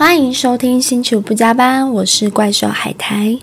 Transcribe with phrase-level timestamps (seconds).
[0.00, 3.38] 欢迎收听《星球不加班》，我是怪兽海苔。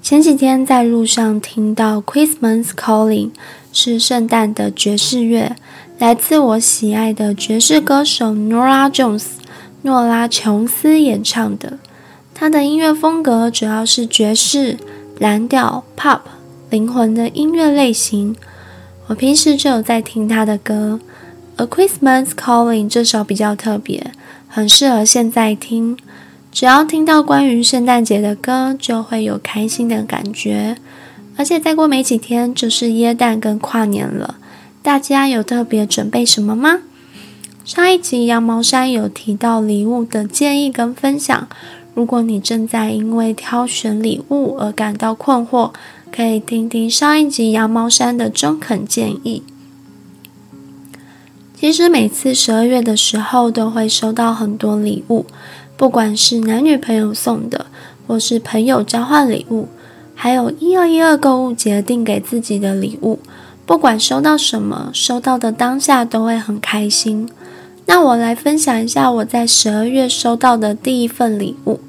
[0.00, 3.30] 前几天在路上听到《Christmas Calling》，
[3.72, 5.56] 是圣诞的爵士乐，
[5.98, 9.24] 来自我喜爱的爵士歌手 Nora Jones（
[9.82, 11.80] 诺拉·琼斯）演唱的。
[12.32, 14.78] 他的音乐风格主要是爵士、
[15.18, 16.20] 蓝调、pop、
[16.70, 18.36] 灵魂的音乐类型。
[19.08, 21.00] 我平时就有在听他的歌，
[21.56, 24.12] 而《Christmas Calling》这首比较特别。
[24.56, 25.98] 很适合现在听，
[26.50, 30.78] 只要听到关于圣诞节的歌，就会有开心的感觉。
[31.36, 34.36] 而且再过没几天就是耶诞跟跨年了，
[34.80, 36.78] 大家有特别准备什么吗？
[37.66, 41.46] 上一集羊毛衫有提到礼物的建议跟分享，
[41.92, 45.72] 如果你正在因为挑选礼物而感到困惑，
[46.10, 49.42] 可以听听上一集羊毛衫的中肯建议。
[51.58, 55.24] 其实每次十二月的时候，都会收到很多礼物，
[55.76, 57.66] 不管是男女朋友送的，
[58.06, 59.66] 或是朋友交换礼物，
[60.14, 63.18] 还有一二一二购物节订给自己的礼物。
[63.64, 67.28] 不管收到什么，收到的当下都会很开心。
[67.86, 71.80] 那我来分享一下我在十二月收到的第一份礼物，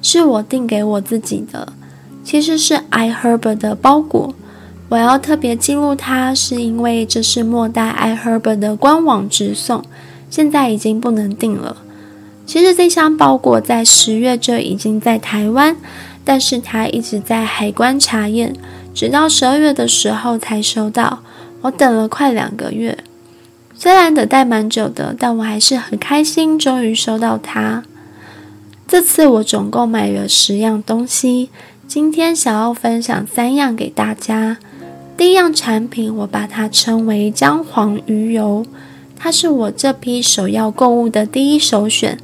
[0.00, 1.72] 是我订给我自己的，
[2.22, 4.32] 其实是 iHerb 的包裹。
[4.88, 9.84] 我要特别记录它，是因为这是莫代 iHerb 的官网直送，
[10.30, 11.78] 现在已经不能订了。
[12.46, 15.76] 其实这箱包裹在十月就已经在台湾，
[16.24, 18.54] 但是它一直在海关查验，
[18.94, 21.20] 直到十二月的时候才收到。
[21.62, 22.96] 我等了快两个月，
[23.74, 27.82] 虽然等待蛮久的，但我还是很开心，终于收到它。
[28.86, 31.50] 这次我总共买了十样东西，
[31.88, 34.58] 今天想要分享三样给大家。
[35.16, 38.66] 第一样产品，我把它称为姜黄鱼油，
[39.16, 42.18] 它是我这批首要购物的第一首选，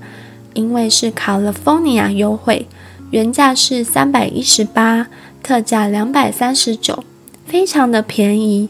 [0.52, 2.66] 因为是 California 优惠，
[3.10, 5.06] 原价是三百一十八，
[5.42, 7.02] 特价两百三十九，
[7.46, 8.68] 非常的便宜，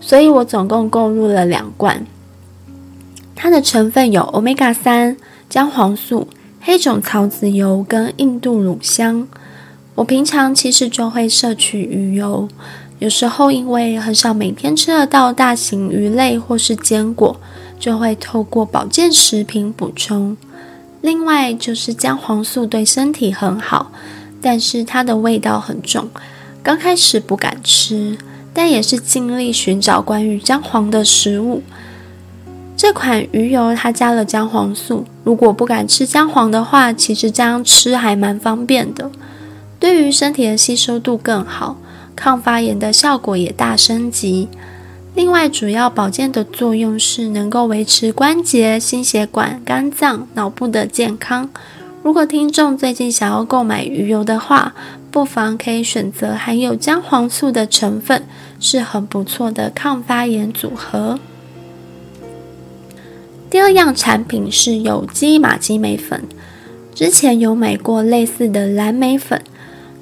[0.00, 2.06] 所以我总共购入了两罐。
[3.34, 5.16] 它的成分有 Omega 三、
[5.48, 6.28] 姜黄素、
[6.60, 9.26] 黑种草籽油跟印度乳香。
[9.96, 12.48] 我平常其实就会摄取鱼油。
[12.98, 17.38] 有时候因为很少每天吃得到大型鱼类或是坚果，
[17.78, 20.36] 就会透过保健食品补充。
[21.02, 23.92] 另外就是姜黄素对身体很好，
[24.40, 26.08] 但是它的味道很重，
[26.62, 28.16] 刚开始不敢吃，
[28.54, 31.62] 但也是尽力寻找关于姜黄的食物。
[32.78, 39.10] 这款鱼油它加了姜黄素，如果不敢吃姜黄的话，其实这样吃还蛮方便的，
[39.78, 41.76] 对于身体的吸收度更好。
[42.16, 44.48] 抗发炎的效果也大升级。
[45.14, 51.48] 另外，主要保健的作用是能够维持关节、心血管、肝脏、脑部的健康。
[52.02, 54.74] 如果听众最近想要购买鱼油的话，
[55.10, 58.24] 不妨可以选择含有姜黄素的成分，
[58.60, 61.18] 是很不错的抗发炎组合。
[63.48, 66.24] 第二样产品是有机马基美粉，
[66.94, 69.40] 之前有买过类似的蓝莓粉。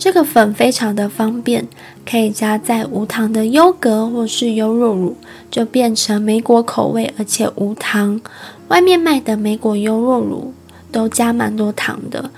[0.04, 1.66] 这个粉非常的方便，
[2.04, 5.16] 可以加在无糖的优格或是优酪乳，
[5.50, 8.20] 就变成莓果口味，而且无糖。
[8.68, 10.52] 外面卖的莓果优酪乳
[10.92, 12.30] 都加蛮多糖的。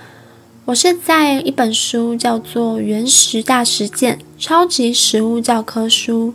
[0.63, 6.33] 我是在一本书叫做《原食大实践：超级食物教科书》，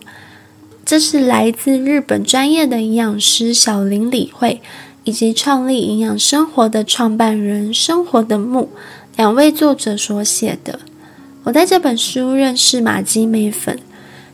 [0.84, 4.60] 这是来自日本专业的营养师小林理惠
[5.04, 8.68] 以及创立营养生活的创办人生活的木
[9.16, 10.80] 两位作者所写的。
[11.44, 13.76] 我在这本书认识马基梅粉，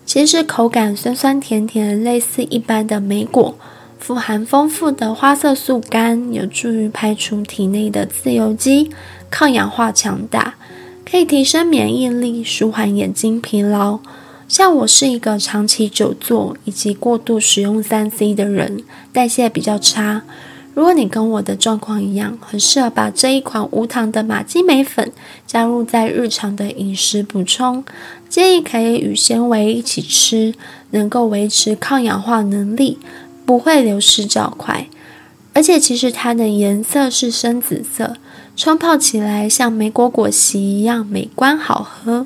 [0.05, 3.57] 其实是口感酸酸甜甜，类似一般的莓果，
[3.99, 8.91] 富含丰富的花色素苷，有助于排除体内的自由基，
[9.31, 10.57] 抗氧化强大，
[11.11, 14.01] 可以提升免疫力，舒缓眼睛疲劳。
[14.47, 18.85] 像我是一个长期久坐以及过度使用三 C 的人，
[19.15, 20.25] 代谢比较差。
[20.79, 25.11] 如果你跟我的状况一样，很适合把这一款无糖的马基美粉
[25.45, 27.83] 加入在日常的饮食补充，
[28.29, 30.55] 建议可以与纤维一起吃，
[30.91, 33.01] 能够维持抗氧化能力，
[33.45, 34.87] 不会流失较快。
[35.53, 38.15] 而且其实它的颜色是深紫色，
[38.55, 42.25] 冲泡起来像莓果果昔一样美观好喝。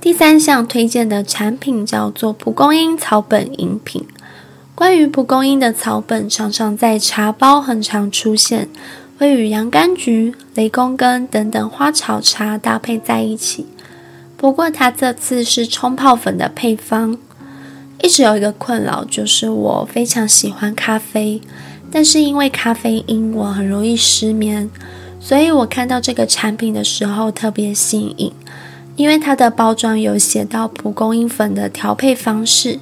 [0.00, 4.04] 第三项推荐的产品叫做蒲公英草本饮品。
[4.82, 8.68] 关于蒲公英的草本，常常在茶包很常出现，
[9.16, 13.64] 会与洋甘菊、雷公根等等花草茶搭配在一起。
[14.36, 17.16] 不过，它这次是冲泡粉的配方。
[18.02, 21.40] 一直有一个困扰，就是我非常喜欢咖啡，
[21.92, 24.68] 但是因为咖啡因，我很容易失眠，
[25.20, 28.32] 所以我看到这个产品的时候特别新颖，
[28.96, 32.80] 因为它的包装有写到蒲公英粉的调配方式，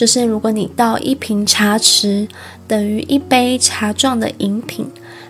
[0.00, 2.26] 就是如果你倒一瓶茶匙
[2.66, 4.86] 等于一杯茶状的饮品，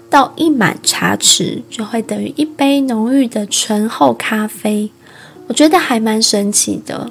[0.09, 4.93] 倒一满茶匙就会等于一杯浓郁的醇厚咖啡。
[5.49, 7.11] 我觉得还蛮神奇的，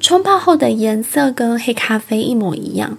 [0.00, 2.96] 冲泡后的颜色跟黑咖啡一模一样，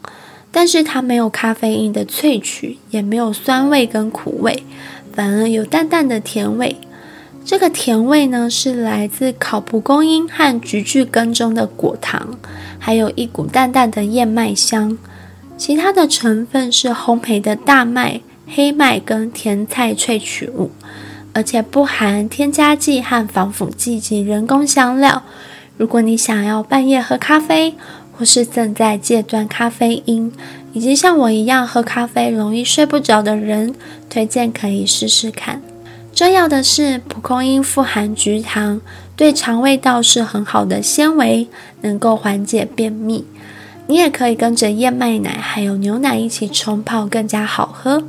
[0.52, 4.64] 但是它没有咖啡因的萃取，也没有酸味跟苦味。
[5.12, 6.76] 反而有淡淡的甜味，
[7.48, 12.38] 这个甜味呢是来自烤蒲公英和菊苣根中的果糖，
[12.78, 14.98] 还有一股淡淡的燕麦香。
[15.56, 20.72] 其他的成分是烘焙的大麦、黑麦跟甜菜萃取物，
[21.32, 25.24] 而且不含添加剂和防腐剂及人工香料。
[25.78, 27.76] 如果你想要半夜喝咖啡，
[28.12, 30.34] 或是正在戒断咖啡因，
[30.74, 33.74] 以及像我一样喝咖啡容易睡不着的人，
[34.10, 35.62] 推荐可以试试看。
[36.18, 38.81] 重要的是，蒲公英富含菊糖，
[39.16, 41.48] 对肠胃道是很好的纤维，
[41.81, 43.24] 能够缓解便秘。
[43.86, 48.02] 你也可以跟着燕麦奶还有牛奶一起冲泡，更加好喝。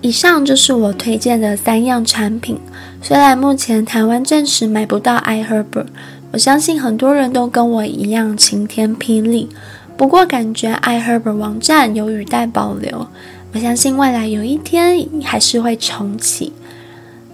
[0.00, 2.60] 以上就是我推荐的三样产品。
[3.02, 5.86] 虽然目前台湾暂时买不到 iHerb。
[6.30, 9.48] 我相信很多人都跟我一样晴天霹雳，
[9.96, 13.08] 不过感觉 iHerb 网站有语待保留。
[13.52, 16.52] 我相信未来有一天还是会重启。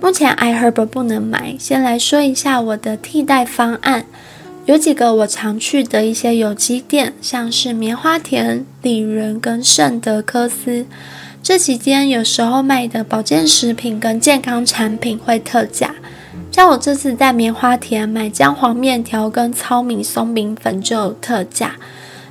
[0.01, 4.07] 目前 iHerb 不能买，先来说一下我的替代方案。
[4.65, 10.87] 有几个我常去的一些有机店，像是棉花田、丽人跟圣德科斯，
[11.43, 15.95] 这几间有时候卖的保健食品跟健康产品会特价。
[16.51, 21.77] 像我这次在棉花田买姜黄面条跟糙米松饼粉就有特价，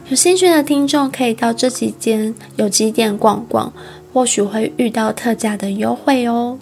[0.08, 3.74] 有兴趣的听众可以到这几间有机店逛逛，
[4.14, 6.60] 或许会遇到特价的优惠哦。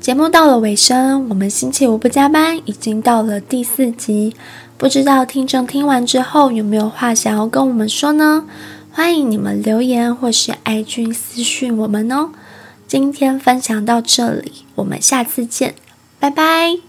[0.00, 4.34] 节目到了尾声，我们星期五不加班已经到了第四集，
[4.76, 8.44] 不知道听众听完之后有没有话想要跟我们说呢？
[8.92, 12.30] 欢迎你们留言或是爱君私讯我们哦。
[12.88, 15.74] 今天分享到这里，我们下次见，
[16.18, 16.85] 拜拜。